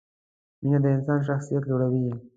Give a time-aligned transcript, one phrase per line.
[0.61, 2.03] مینه د انسان شخصیت لوړوي.